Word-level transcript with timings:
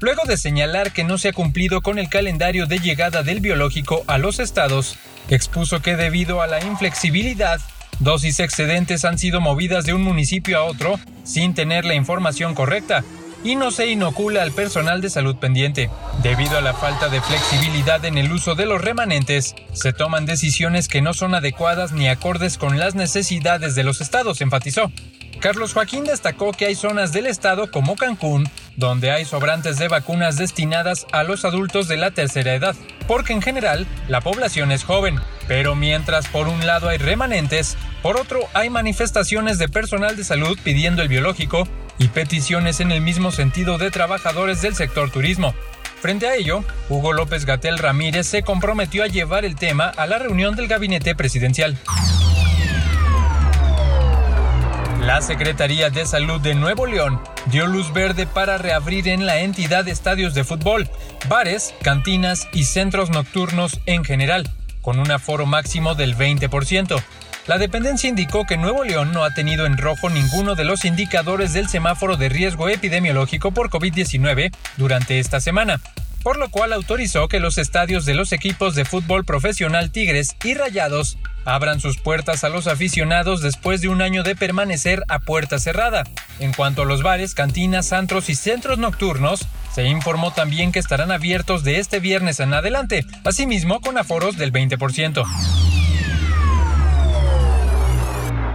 Luego 0.00 0.22
de 0.24 0.38
señalar 0.38 0.92
que 0.92 1.04
no 1.04 1.18
se 1.18 1.28
ha 1.28 1.32
cumplido 1.34 1.82
con 1.82 1.98
el 1.98 2.08
calendario 2.08 2.66
de 2.66 2.78
llegada 2.78 3.22
del 3.22 3.40
biológico 3.40 4.02
a 4.06 4.16
los 4.16 4.38
estados, 4.38 4.96
expuso 5.28 5.82
que 5.82 5.96
debido 5.96 6.40
a 6.40 6.46
la 6.46 6.64
inflexibilidad, 6.64 7.60
dosis 8.00 8.40
excedentes 8.40 9.04
han 9.04 9.18
sido 9.18 9.40
movidas 9.40 9.84
de 9.84 9.94
un 9.94 10.02
municipio 10.02 10.58
a 10.58 10.64
otro 10.64 10.98
sin 11.24 11.54
tener 11.54 11.84
la 11.84 11.94
información 11.94 12.54
correcta, 12.54 13.04
y 13.42 13.56
no 13.56 13.70
se 13.70 13.86
inocula 13.86 14.42
al 14.42 14.52
personal 14.52 15.00
de 15.00 15.10
salud 15.10 15.36
pendiente. 15.36 15.90
Debido 16.22 16.58
a 16.58 16.60
la 16.60 16.74
falta 16.74 17.08
de 17.08 17.20
flexibilidad 17.20 18.04
en 18.04 18.18
el 18.18 18.32
uso 18.32 18.54
de 18.54 18.66
los 18.66 18.82
remanentes, 18.82 19.54
se 19.72 19.92
toman 19.92 20.26
decisiones 20.26 20.88
que 20.88 21.00
no 21.00 21.14
son 21.14 21.34
adecuadas 21.34 21.92
ni 21.92 22.08
acordes 22.08 22.58
con 22.58 22.78
las 22.78 22.94
necesidades 22.94 23.74
de 23.74 23.84
los 23.84 24.00
estados, 24.00 24.40
enfatizó. 24.40 24.92
Carlos 25.40 25.72
Joaquín 25.72 26.04
destacó 26.04 26.52
que 26.52 26.66
hay 26.66 26.74
zonas 26.74 27.12
del 27.12 27.26
estado 27.26 27.70
como 27.70 27.96
Cancún, 27.96 28.46
donde 28.80 29.12
hay 29.12 29.24
sobrantes 29.24 29.78
de 29.78 29.86
vacunas 29.86 30.36
destinadas 30.36 31.06
a 31.12 31.22
los 31.22 31.44
adultos 31.44 31.86
de 31.86 31.98
la 31.98 32.10
tercera 32.10 32.54
edad, 32.54 32.74
porque 33.06 33.32
en 33.34 33.42
general 33.42 33.86
la 34.08 34.22
población 34.22 34.72
es 34.72 34.82
joven, 34.82 35.20
pero 35.46 35.76
mientras 35.76 36.26
por 36.26 36.48
un 36.48 36.66
lado 36.66 36.88
hay 36.88 36.98
remanentes, 36.98 37.76
por 38.02 38.16
otro 38.16 38.40
hay 38.54 38.70
manifestaciones 38.70 39.58
de 39.58 39.68
personal 39.68 40.16
de 40.16 40.24
salud 40.24 40.58
pidiendo 40.64 41.02
el 41.02 41.08
biológico 41.08 41.68
y 41.98 42.08
peticiones 42.08 42.80
en 42.80 42.90
el 42.90 43.02
mismo 43.02 43.30
sentido 43.30 43.76
de 43.76 43.90
trabajadores 43.90 44.62
del 44.62 44.74
sector 44.74 45.10
turismo. 45.10 45.54
Frente 46.00 46.26
a 46.26 46.34
ello, 46.34 46.64
Hugo 46.88 47.12
López 47.12 47.44
Gatel 47.44 47.76
Ramírez 47.76 48.26
se 48.26 48.42
comprometió 48.42 49.04
a 49.04 49.08
llevar 49.08 49.44
el 49.44 49.56
tema 49.56 49.88
a 49.88 50.06
la 50.06 50.18
reunión 50.18 50.56
del 50.56 50.66
gabinete 50.66 51.14
presidencial. 51.14 51.78
Secretaría 55.22 55.90
de 55.90 56.06
Salud 56.06 56.40
de 56.40 56.54
Nuevo 56.54 56.86
León 56.86 57.20
dio 57.46 57.66
luz 57.66 57.92
verde 57.92 58.26
para 58.26 58.58
reabrir 58.58 59.08
en 59.08 59.26
la 59.26 59.40
entidad 59.40 59.86
estadios 59.88 60.34
de 60.34 60.44
fútbol, 60.44 60.88
bares, 61.28 61.74
cantinas 61.82 62.48
y 62.52 62.64
centros 62.64 63.10
nocturnos 63.10 63.80
en 63.86 64.04
general, 64.04 64.48
con 64.80 64.98
un 64.98 65.10
aforo 65.10 65.46
máximo 65.46 65.94
del 65.94 66.16
20%. 66.16 67.02
La 67.46 67.58
dependencia 67.58 68.08
indicó 68.08 68.44
que 68.44 68.56
Nuevo 68.56 68.84
León 68.84 69.12
no 69.12 69.24
ha 69.24 69.34
tenido 69.34 69.66
en 69.66 69.76
rojo 69.76 70.08
ninguno 70.08 70.54
de 70.54 70.64
los 70.64 70.84
indicadores 70.84 71.52
del 71.52 71.68
semáforo 71.68 72.16
de 72.16 72.28
riesgo 72.28 72.68
epidemiológico 72.68 73.50
por 73.50 73.70
COVID-19 73.70 74.54
durante 74.76 75.18
esta 75.18 75.40
semana, 75.40 75.80
por 76.22 76.38
lo 76.38 76.50
cual 76.50 76.72
autorizó 76.72 77.28
que 77.28 77.40
los 77.40 77.58
estadios 77.58 78.04
de 78.04 78.14
los 78.14 78.32
equipos 78.32 78.74
de 78.74 78.84
fútbol 78.84 79.24
profesional 79.24 79.90
Tigres 79.90 80.36
y 80.44 80.54
Rayados 80.54 81.18
abran 81.44 81.80
sus 81.80 81.98
puertas 81.98 82.44
a 82.44 82.48
los 82.48 82.66
aficionados 82.66 83.40
después 83.40 83.80
de 83.80 83.88
un 83.88 84.02
año 84.02 84.22
de 84.22 84.36
permanecer 84.36 85.04
a 85.08 85.18
puerta 85.18 85.58
cerrada. 85.58 86.04
En 86.38 86.52
cuanto 86.52 86.82
a 86.82 86.84
los 86.84 87.02
bares, 87.02 87.34
cantinas, 87.34 87.92
antros 87.92 88.28
y 88.28 88.34
centros 88.34 88.78
nocturnos, 88.78 89.46
se 89.74 89.84
informó 89.84 90.32
también 90.32 90.72
que 90.72 90.78
estarán 90.78 91.10
abiertos 91.10 91.64
de 91.64 91.78
este 91.78 92.00
viernes 92.00 92.40
en 92.40 92.54
adelante, 92.54 93.04
asimismo 93.24 93.80
con 93.80 93.98
aforos 93.98 94.36
del 94.36 94.52
20%. 94.52 95.79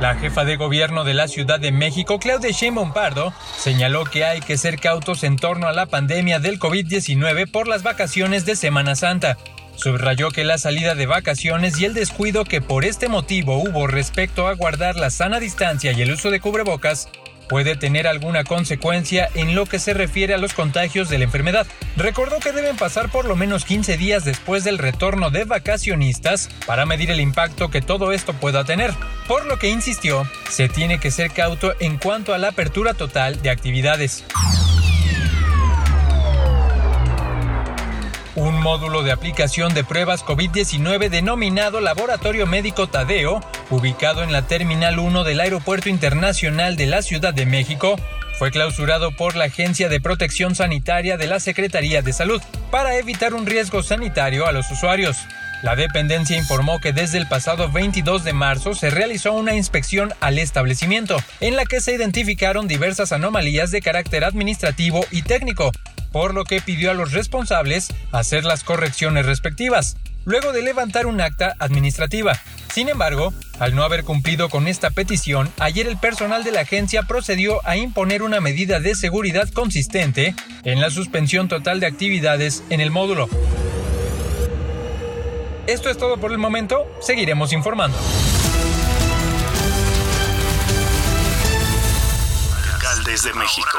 La 0.00 0.14
jefa 0.14 0.44
de 0.44 0.54
gobierno 0.54 1.02
de 1.02 1.12
la 1.12 1.26
Ciudad 1.26 1.58
de 1.58 1.72
México, 1.72 2.20
Claudia 2.20 2.52
Sheinbaum 2.52 2.92
Pardo, 2.92 3.32
señaló 3.56 4.04
que 4.04 4.24
hay 4.24 4.40
que 4.40 4.56
ser 4.56 4.78
cautos 4.78 5.24
en 5.24 5.34
torno 5.34 5.66
a 5.66 5.72
la 5.72 5.86
pandemia 5.86 6.38
del 6.38 6.60
COVID-19 6.60 7.50
por 7.50 7.66
las 7.66 7.82
vacaciones 7.82 8.46
de 8.46 8.54
Semana 8.54 8.94
Santa. 8.94 9.38
Subrayó 9.74 10.30
que 10.30 10.44
la 10.44 10.56
salida 10.56 10.94
de 10.94 11.06
vacaciones 11.06 11.80
y 11.80 11.84
el 11.84 11.94
descuido 11.94 12.44
que 12.44 12.60
por 12.60 12.84
este 12.84 13.08
motivo 13.08 13.58
hubo 13.58 13.88
respecto 13.88 14.46
a 14.46 14.54
guardar 14.54 14.94
la 14.94 15.10
sana 15.10 15.40
distancia 15.40 15.90
y 15.90 16.00
el 16.02 16.12
uso 16.12 16.30
de 16.30 16.38
cubrebocas 16.38 17.08
puede 17.48 17.76
tener 17.76 18.06
alguna 18.06 18.44
consecuencia 18.44 19.28
en 19.34 19.54
lo 19.54 19.66
que 19.66 19.78
se 19.78 19.94
refiere 19.94 20.34
a 20.34 20.38
los 20.38 20.52
contagios 20.52 21.08
de 21.08 21.18
la 21.18 21.24
enfermedad. 21.24 21.66
Recordó 21.96 22.38
que 22.40 22.52
deben 22.52 22.76
pasar 22.76 23.10
por 23.10 23.24
lo 23.24 23.36
menos 23.36 23.64
15 23.64 23.96
días 23.96 24.24
después 24.24 24.64
del 24.64 24.78
retorno 24.78 25.30
de 25.30 25.44
vacacionistas 25.44 26.48
para 26.66 26.86
medir 26.86 27.10
el 27.10 27.20
impacto 27.20 27.70
que 27.70 27.80
todo 27.80 28.12
esto 28.12 28.32
pueda 28.34 28.64
tener, 28.64 28.92
por 29.26 29.46
lo 29.46 29.58
que 29.58 29.70
insistió, 29.70 30.28
se 30.48 30.68
tiene 30.68 31.00
que 31.00 31.10
ser 31.10 31.30
cauto 31.30 31.74
en 31.80 31.98
cuanto 31.98 32.34
a 32.34 32.38
la 32.38 32.48
apertura 32.48 32.94
total 32.94 33.42
de 33.42 33.50
actividades. 33.50 34.24
Un 38.38 38.60
módulo 38.60 39.02
de 39.02 39.10
aplicación 39.10 39.74
de 39.74 39.82
pruebas 39.82 40.24
COVID-19 40.24 41.08
denominado 41.08 41.80
Laboratorio 41.80 42.46
Médico 42.46 42.86
Tadeo, 42.86 43.40
ubicado 43.68 44.22
en 44.22 44.30
la 44.30 44.42
Terminal 44.42 45.00
1 45.00 45.24
del 45.24 45.40
Aeropuerto 45.40 45.88
Internacional 45.88 46.76
de 46.76 46.86
la 46.86 47.02
Ciudad 47.02 47.34
de 47.34 47.46
México, 47.46 47.96
fue 48.38 48.52
clausurado 48.52 49.10
por 49.10 49.34
la 49.34 49.46
Agencia 49.46 49.88
de 49.88 50.00
Protección 50.00 50.54
Sanitaria 50.54 51.16
de 51.16 51.26
la 51.26 51.40
Secretaría 51.40 52.00
de 52.00 52.12
Salud 52.12 52.40
para 52.70 52.96
evitar 52.96 53.34
un 53.34 53.44
riesgo 53.44 53.82
sanitario 53.82 54.46
a 54.46 54.52
los 54.52 54.70
usuarios. 54.70 55.16
La 55.64 55.74
dependencia 55.74 56.36
informó 56.36 56.78
que 56.78 56.92
desde 56.92 57.18
el 57.18 57.26
pasado 57.26 57.68
22 57.72 58.22
de 58.22 58.34
marzo 58.34 58.72
se 58.72 58.90
realizó 58.90 59.32
una 59.32 59.56
inspección 59.56 60.14
al 60.20 60.38
establecimiento, 60.38 61.16
en 61.40 61.56
la 61.56 61.64
que 61.64 61.80
se 61.80 61.92
identificaron 61.92 62.68
diversas 62.68 63.10
anomalías 63.10 63.72
de 63.72 63.82
carácter 63.82 64.22
administrativo 64.22 65.04
y 65.10 65.22
técnico, 65.22 65.72
por 66.12 66.34
lo 66.34 66.44
que 66.44 66.60
pidió 66.60 66.90
a 66.90 66.94
los 66.94 67.12
responsables 67.12 67.88
hacer 68.12 68.44
las 68.44 68.64
correcciones 68.64 69.26
respectivas, 69.26 69.96
luego 70.24 70.52
de 70.52 70.62
levantar 70.62 71.06
un 71.06 71.20
acta 71.20 71.54
administrativa. 71.58 72.38
Sin 72.72 72.88
embargo, 72.88 73.32
al 73.58 73.74
no 73.74 73.82
haber 73.82 74.04
cumplido 74.04 74.48
con 74.48 74.68
esta 74.68 74.90
petición, 74.90 75.50
ayer 75.58 75.86
el 75.86 75.96
personal 75.96 76.44
de 76.44 76.52
la 76.52 76.60
agencia 76.60 77.02
procedió 77.02 77.66
a 77.66 77.76
imponer 77.76 78.22
una 78.22 78.40
medida 78.40 78.78
de 78.78 78.94
seguridad 78.94 79.48
consistente 79.48 80.34
en 80.64 80.80
la 80.80 80.90
suspensión 80.90 81.48
total 81.48 81.80
de 81.80 81.86
actividades 81.86 82.62
en 82.70 82.80
el 82.80 82.90
módulo. 82.90 83.28
Esto 85.66 85.90
es 85.90 85.98
todo 85.98 86.18
por 86.18 86.32
el 86.32 86.38
momento, 86.38 86.86
seguiremos 87.00 87.52
informando. 87.52 87.98
Alcaldes 92.74 93.24
de 93.24 93.34
México. 93.34 93.78